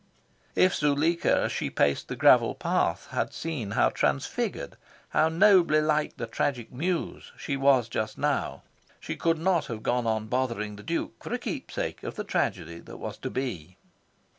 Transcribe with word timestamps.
If 0.55 0.73
Zuleika, 0.73 1.43
as 1.43 1.51
she 1.51 1.69
paced 1.69 2.07
the 2.07 2.15
gravel 2.15 2.55
path, 2.55 3.09
had 3.11 3.33
seen 3.35 3.69
how 3.77 3.89
transfigured 3.89 4.75
how 5.09 5.29
nobly 5.29 5.79
like 5.79 6.17
the 6.17 6.25
Tragic 6.25 6.73
Muse 6.73 7.31
she 7.37 7.55
was 7.55 7.87
just 7.87 8.17
now, 8.17 8.63
she 8.99 9.15
could 9.15 9.37
not 9.37 9.67
have 9.67 9.83
gone 9.83 10.07
on 10.07 10.25
bothering 10.25 10.75
the 10.75 10.81
Duke 10.81 11.23
for 11.23 11.31
a 11.35 11.37
keepsake 11.37 12.01
of 12.01 12.15
the 12.15 12.23
tragedy 12.23 12.79
that 12.79 12.97
was 12.97 13.19
to 13.19 13.29
be. 13.29 13.77